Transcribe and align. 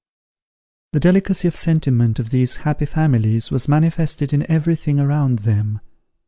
The 0.93 0.99
delicacy 0.99 1.47
of 1.47 1.55
sentiment 1.55 2.17
of 2.17 2.31
these 2.31 2.55
happy 2.65 2.87
families 2.87 3.51
was 3.51 3.67
manifested 3.67 4.33
in 4.33 4.49
every 4.49 4.75
thing 4.75 4.99
around 4.99 5.37
them. 5.45 5.79